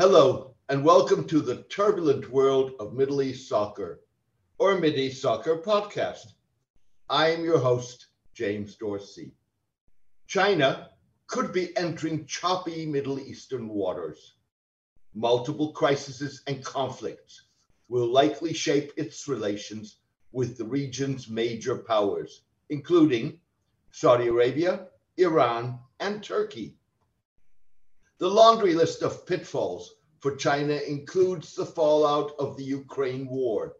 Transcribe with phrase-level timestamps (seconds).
[0.00, 4.00] Hello, and welcome to the turbulent world of Middle East soccer,
[4.56, 6.24] or Mideast Soccer podcast.
[7.10, 9.34] I am your host, James Dorsey.
[10.26, 10.88] China
[11.26, 14.36] could be entering choppy Middle Eastern waters.
[15.14, 17.42] Multiple crises and conflicts
[17.90, 19.98] will likely shape its relations
[20.32, 22.40] with the region's major powers,
[22.70, 23.38] including
[23.90, 24.86] Saudi Arabia,
[25.18, 26.78] Iran, and Turkey.
[28.20, 33.78] The laundry list of pitfalls for China includes the fallout of the Ukraine war,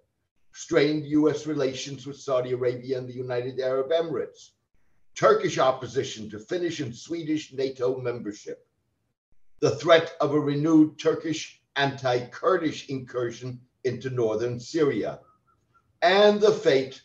[0.54, 4.52] strained US relations with Saudi Arabia and the United Arab Emirates,
[5.14, 8.66] Turkish opposition to Finnish and Swedish NATO membership,
[9.58, 15.20] the threat of a renewed Turkish anti Kurdish incursion into northern Syria,
[16.00, 17.02] and the fate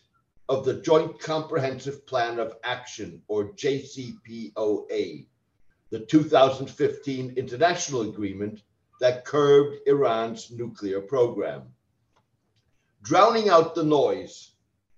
[0.48, 5.26] of the Joint Comprehensive Plan of Action, or JCPOA,
[5.96, 8.60] the 2015 international agreement
[9.00, 11.62] that curbed Iran's nuclear program.
[13.02, 14.50] Drowning out the noise,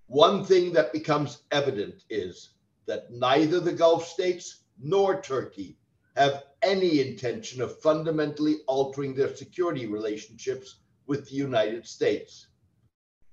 [0.09, 2.55] one thing that becomes evident is
[2.87, 5.79] that neither the Gulf states nor Turkey
[6.17, 12.49] have any intention of fundamentally altering their security relationships with the United States.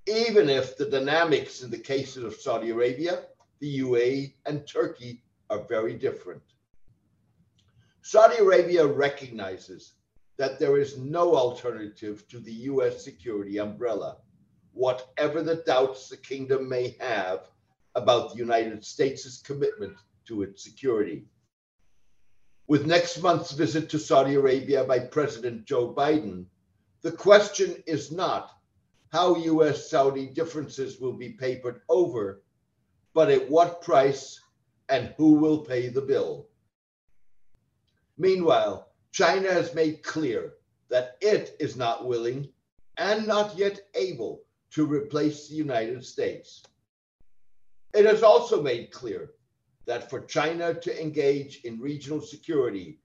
[0.06, 3.24] Even if the dynamics in the cases of Saudi Arabia,
[3.58, 6.42] the UAE, and Turkey are very different.
[8.08, 9.94] Saudi Arabia recognizes
[10.36, 14.18] that there is no alternative to the US security umbrella,
[14.74, 17.50] whatever the doubts the kingdom may have
[17.96, 21.26] about the United States' commitment to its security.
[22.68, 26.46] With next month's visit to Saudi Arabia by President Joe Biden,
[27.02, 28.52] the question is not
[29.10, 32.44] how US Saudi differences will be papered over,
[33.14, 34.40] but at what price
[34.88, 36.46] and who will pay the bill.
[38.18, 40.54] Meanwhile, China has made clear
[40.88, 42.48] that it is not willing
[42.96, 46.62] and not yet able to replace the United States.
[47.94, 49.32] It has also made clear
[49.86, 53.00] that for China to engage in regional security,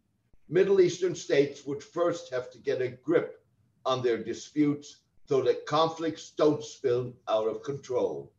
[0.49, 3.45] Middle Eastern states would first have to get a grip
[3.85, 4.97] on their disputes
[5.27, 8.33] so that conflicts don't spill out of control.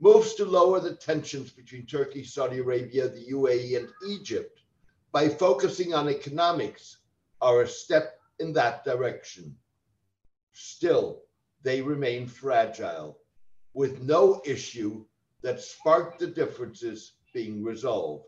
[0.00, 4.61] Moves to lower the tensions between Turkey, Saudi Arabia, the UAE, and Egypt
[5.12, 6.98] by focusing on economics
[7.40, 9.54] are a step in that direction.
[10.52, 11.22] Still,
[11.62, 13.18] they remain fragile,
[13.74, 15.04] with no issue
[15.42, 18.26] that sparked the differences being resolved.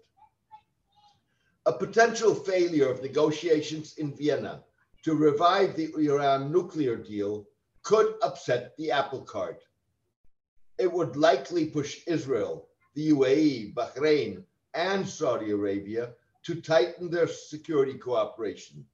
[1.67, 4.63] A potential failure of negotiations in Vienna
[5.05, 7.47] to revive the Iran nuclear deal
[7.83, 9.63] could upset the apple cart.
[10.79, 16.13] It would likely push Israel, the UAE, Bahrain, and Saudi Arabia
[16.45, 18.85] to tighten their security cooperation,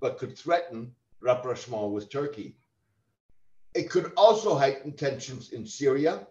[0.00, 2.56] but could threaten rapprochement with Turkey.
[3.74, 6.26] It could also heighten tensions in Syria,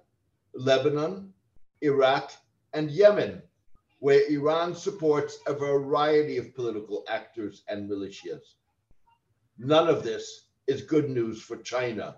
[0.53, 1.34] Lebanon,
[1.81, 2.31] Iraq,
[2.74, 3.41] and Yemen,
[4.00, 8.56] where Iran supports a variety of political actors and militias.
[9.58, 12.18] None of this is good news for China,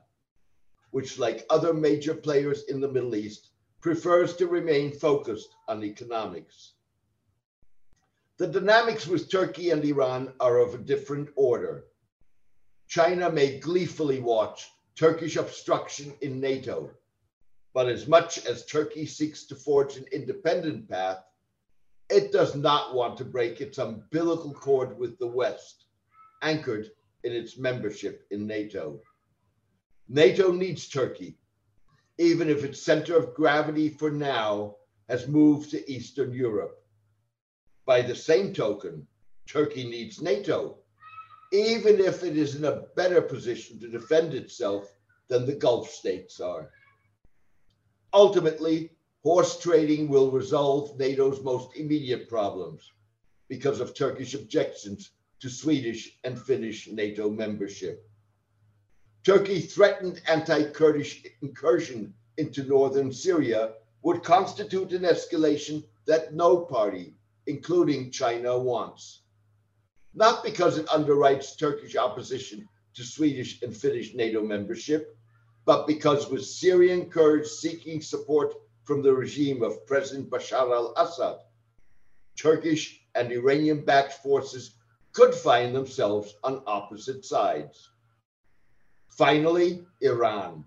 [0.91, 3.49] which, like other major players in the Middle East,
[3.81, 6.73] prefers to remain focused on economics.
[8.39, 11.85] The dynamics with Turkey and Iran are of a different order.
[12.87, 16.89] China may gleefully watch Turkish obstruction in NATO,
[17.75, 21.23] but as much as Turkey seeks to forge an independent path,
[22.09, 25.85] it does not want to break its umbilical cord with the West,
[26.41, 26.89] anchored
[27.23, 28.99] in its membership in NATO.
[30.09, 31.37] NATO needs Turkey,
[32.17, 34.77] even if its center of gravity for now
[35.07, 36.82] has moved to Eastern Europe.
[37.85, 39.07] By the same token,
[39.45, 40.77] Turkey needs NATO,
[41.51, 44.89] even if it is in a better position to defend itself
[45.27, 46.71] than the Gulf states are.
[48.13, 48.91] Ultimately,
[49.21, 52.89] horse trading will resolve NATO's most immediate problems
[53.49, 55.11] because of Turkish objections
[55.41, 58.09] to Swedish and Finnish NATO membership.
[59.25, 63.73] Turkey threatened anti Kurdish incursion into northern Syria
[64.03, 67.15] would constitute an escalation that no party
[67.47, 69.21] including China, wants.
[70.13, 75.17] Not because it underwrites Turkish opposition to Swedish and Finnish NATO membership,
[75.65, 78.53] but because with Syrian Kurds seeking support
[78.83, 81.39] from the regime of President Bashar al Assad,
[82.37, 84.75] Turkish and Iranian backed forces
[85.13, 87.89] could find themselves on opposite sides.
[89.09, 90.65] Finally, Iran.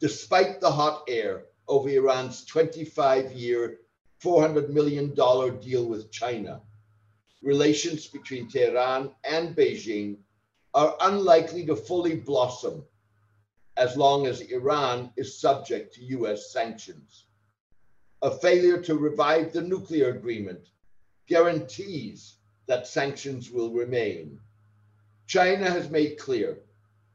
[0.00, 3.78] Despite the hot air over Iran's 25 year
[4.24, 6.62] $400 million deal with China.
[7.42, 10.16] relations between Tehran and Beijing
[10.72, 12.82] are unlikely to fully blossom
[13.76, 17.26] as long as Iran is subject to US sanctions.
[18.22, 20.70] A failure to revive the nuclear agreement
[21.26, 22.36] guarantees
[22.66, 24.38] that sanctions will remain.
[25.26, 26.58] China has made clear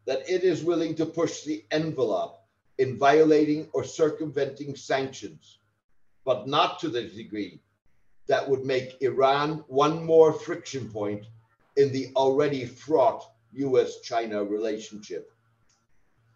[0.05, 2.39] that it is willing to push the envelope
[2.77, 5.58] in violating or circumventing sanctions,
[6.29, 7.59] but not to the degree
[8.27, 11.25] that would make Iran one more friction point
[11.75, 13.23] in the already fraught
[13.53, 15.31] US China relationship.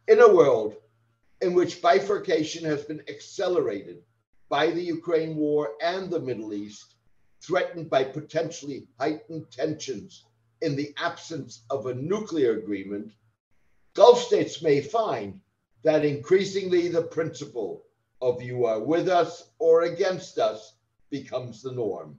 [0.07, 0.77] In a world
[1.41, 4.01] in which bifurcation has been accelerated
[4.49, 6.95] by the Ukraine war and the Middle East,
[7.39, 10.25] threatened by potentially heightened tensions
[10.63, 13.11] in the absence of a nuclear agreement,
[13.93, 15.39] Gulf states may find
[15.83, 17.85] that increasingly the principle
[18.23, 20.77] of you are with us or against us
[21.11, 22.17] becomes the norm.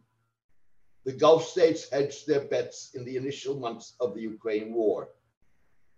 [1.06, 5.08] The Gulf states hedged their bets in the initial months of the Ukraine war,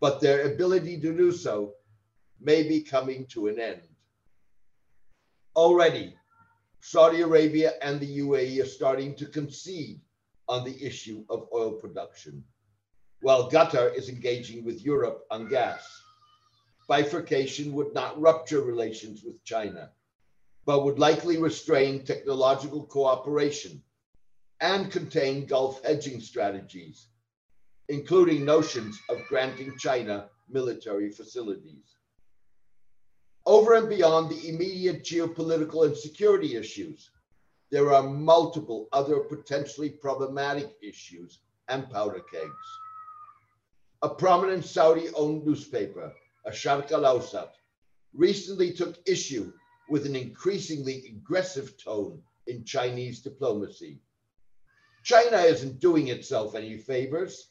[0.01, 1.75] but their ability to do so
[2.41, 3.83] may be coming to an end.
[5.57, 6.15] Already,
[6.81, 10.01] Saudi Arabia and the UAE are starting to concede
[10.49, 12.45] on the issue of oil production,
[13.23, 15.83] while Qatar is engaging with Europe on gas.
[16.89, 19.91] Bifurcation would not rupture relations with China,
[20.65, 23.83] but would likely restrain technological cooperation
[24.61, 27.09] and contain Gulf hedging strategies,
[27.89, 31.97] including notions of granting China military facilities
[33.47, 37.11] over and beyond the immediate geopolitical and security issues,
[37.71, 42.67] there are multiple other potentially problematic issues and powder kegs.
[44.03, 46.13] A prominent Saudi owned newspaper,
[46.47, 47.51] Asharq al Awsat,
[48.15, 49.53] recently took issue
[49.89, 54.01] with an increasingly aggressive tone in Chinese diplomacy.
[55.03, 57.49] China isn't doing itself any favors.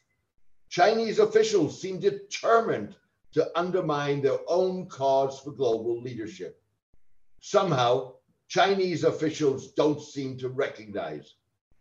[0.69, 2.95] Chinese officials seem determined
[3.33, 6.61] to undermine their own cause for global leadership.
[7.41, 8.13] Somehow,
[8.47, 11.35] Chinese officials don't seem to recognize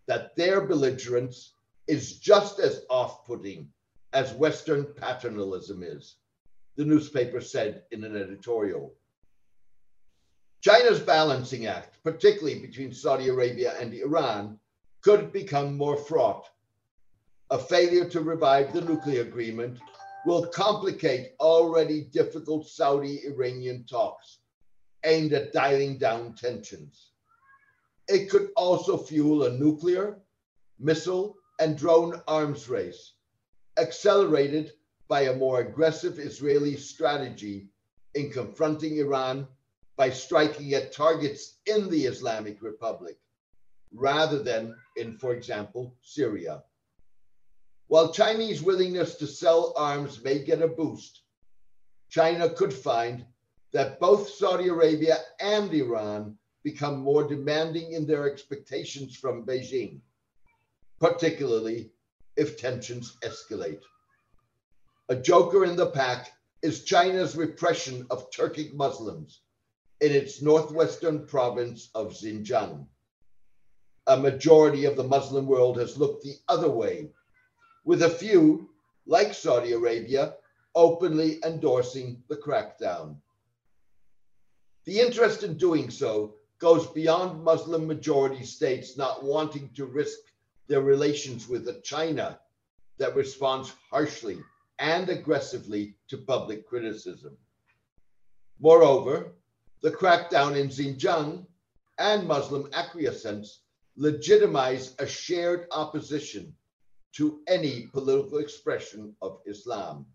[0.07, 1.55] that their belligerence
[1.87, 3.69] is just as off putting
[4.13, 6.17] as Western paternalism is,
[6.77, 8.95] the newspaper said in an editorial.
[10.61, 14.59] China's balancing act, particularly between Saudi Arabia and Iran,
[15.03, 16.49] could become more fraught.
[17.51, 19.79] A failure to revive the nuclear agreement
[20.25, 24.39] will complicate already difficult Saudi Iranian talks
[25.05, 27.11] aimed at dialing down tensions.
[28.09, 30.19] It could also fuel a nuclear,
[30.79, 33.13] missile, and drone arms race,
[33.77, 34.73] accelerated
[35.09, 37.69] by a more aggressive Israeli strategy
[38.15, 39.47] in confronting Iran
[39.97, 43.19] by striking at targets in the Islamic Republic
[43.93, 46.63] rather than in, for example, Syria.
[47.89, 51.23] While Chinese willingness to sell arms may get a boost,
[52.09, 53.25] China could find
[53.73, 60.01] that both Saudi Arabia and Iran become more demanding in their expectations from Beijing,
[60.99, 61.91] particularly
[62.37, 63.83] if tensions escalate.
[65.11, 69.43] A joker in the pack is China's repression of Turkic Muslims
[70.01, 72.87] in its northwestern province of Xinjiang.
[74.07, 77.11] A majority of the Muslim world has looked the other way
[77.85, 78.71] with a few,
[79.05, 80.37] like Saudi Arabia,
[80.75, 83.17] openly endorsing the crackdown.
[84.87, 90.19] The interest in doing so goes beyond Muslim majority states not wanting to risk
[90.67, 92.41] their relations with a China
[92.97, 94.39] that responds harshly
[94.79, 97.37] and aggressively to public criticism.
[98.61, 99.33] Moreover,
[99.83, 101.47] the crackdown in Xinjiang
[101.99, 103.61] and Muslim acquiescence
[103.97, 106.55] legitimize a shared opposition
[107.13, 110.07] to any political expression of Islam.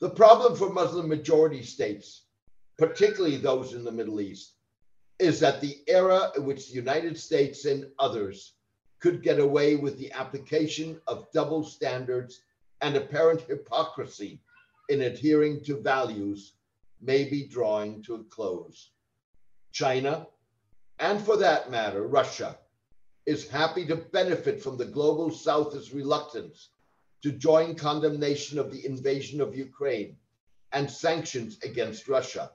[0.00, 2.24] The problem for Muslim majority states,
[2.78, 4.54] particularly those in the Middle East,
[5.18, 8.54] is that the era in which the United States and others
[8.98, 12.40] could get away with the application of double standards
[12.80, 14.40] and apparent hypocrisy
[14.88, 16.54] in adhering to values
[17.00, 18.90] may be drawing to a close.
[19.72, 20.26] China,
[20.98, 22.58] and for that matter, Russia,
[23.26, 26.70] is happy to benefit from the global South's reluctance
[27.22, 30.16] to join condemnation of the invasion of Ukraine
[30.72, 32.50] and sanctions against Russia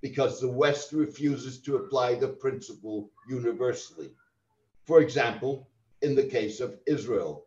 [0.00, 4.10] because the West refuses to apply the principle universally.
[4.86, 5.68] For example,
[6.02, 7.46] in the case of Israel,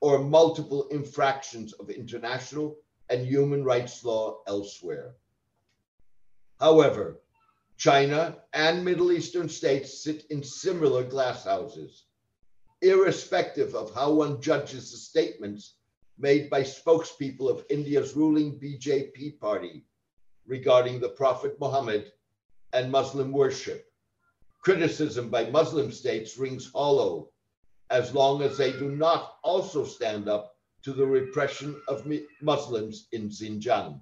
[0.00, 2.76] or multiple infractions of international
[3.10, 5.14] and human rights law elsewhere.
[6.60, 7.20] However,
[7.76, 12.04] China and Middle Eastern states sit in similar glass houses.
[12.80, 15.74] irrespective of how one judges the statements
[16.18, 19.84] made by spokespeople of India's ruling BJP party
[20.46, 22.12] regarding the Prophet Muhammad
[22.72, 23.86] and Muslim worship.
[24.60, 27.30] Criticism by Muslim states rings hollow
[27.90, 32.06] as long as they do not also stand up to the repression of
[32.42, 34.00] Muslims in Xinjiang.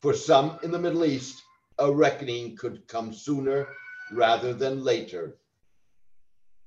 [0.00, 1.42] For some in the Middle East,
[1.78, 3.68] a reckoning could come sooner
[4.12, 5.38] rather than later.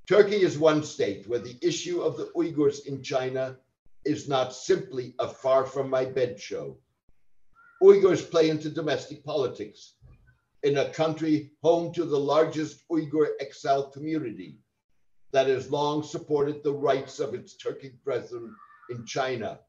[0.07, 3.57] Turkey is one state where the issue of the Uyghurs in China
[4.05, 6.77] is not simply a far from my bed show.
[7.81, 9.95] Uyghurs play into domestic politics
[10.63, 14.59] in a country home to the largest Uyghur exile community
[15.35, 18.55] that has long supported the rights of its Turkic brethren
[18.89, 19.59] in China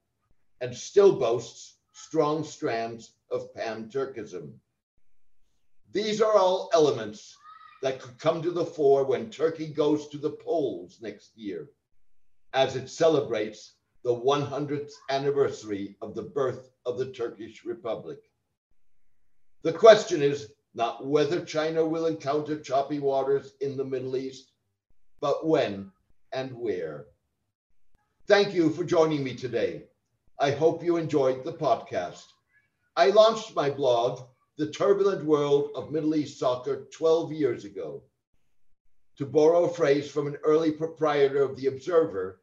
[0.61, 4.53] and still boasts strong strands of pan Turkism.
[5.91, 7.37] These are all elements
[7.83, 11.69] that could come to the fore when Turkey goes to the polls next year
[12.53, 13.73] as it celebrates
[14.05, 18.21] the 100th anniversary of the birth of the Turkish Republic.
[19.65, 24.53] The question is not whether China will encounter choppy waters in the Middle East,
[25.21, 25.91] but when
[26.33, 27.07] and where.
[28.29, 29.85] Thank you for joining me today.
[30.41, 32.25] I hope you enjoyed the podcast.
[32.97, 34.21] I launched my blog,
[34.59, 38.03] The Turbulent World of Middle East Soccer, 12 years ago.
[39.19, 42.41] To borrow a phrase from an early proprietor of The Observer,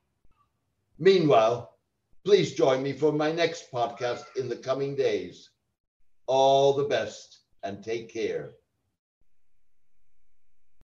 [0.99, 1.75] Meanwhile,
[2.23, 5.49] please join me for my next podcast in the coming days.
[6.27, 8.51] All the best and take care.